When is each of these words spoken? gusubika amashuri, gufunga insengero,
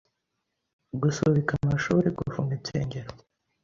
gusubika 1.01 1.51
amashuri, 1.65 2.07
gufunga 2.17 2.51
insengero, 2.57 3.09